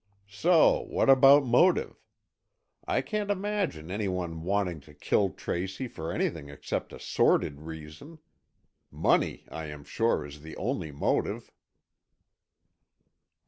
[0.31, 2.01] So what about motive?
[2.87, 8.17] I can't imagine any one wanting to kill Tracy for anything except a sordid reason.
[8.89, 11.51] Money, I am sure, is the only motive."